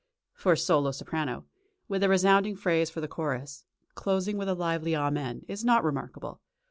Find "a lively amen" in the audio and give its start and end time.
4.49-5.45